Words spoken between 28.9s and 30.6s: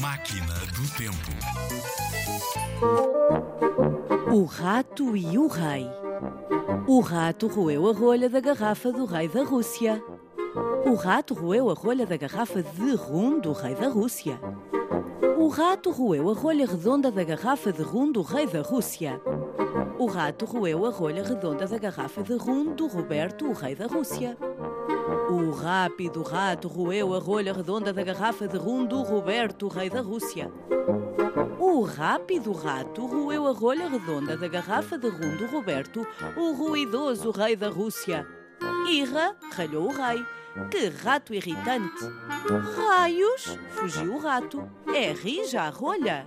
Roberto, o rei da Rússia.